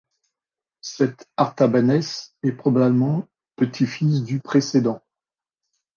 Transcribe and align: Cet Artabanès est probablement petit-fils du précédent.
Cet 0.81 1.27
Artabanès 1.37 2.33
est 2.41 2.53
probablement 2.53 3.27
petit-fils 3.55 4.23
du 4.23 4.39
précédent. 4.39 5.03